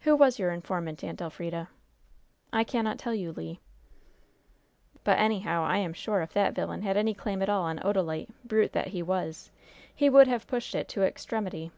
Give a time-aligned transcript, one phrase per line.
[0.00, 1.68] "Who was your informant, Aunt Elfrida?"
[2.52, 3.58] "I cannot tell you, Le."
[5.04, 8.30] "But, anyhow, I am sure if that villain had any claim at all on Odalite,
[8.44, 9.52] brute that he was,
[9.94, 11.70] he would have pushed it to extremity!"